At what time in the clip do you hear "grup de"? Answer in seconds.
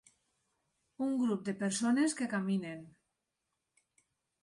1.19-1.55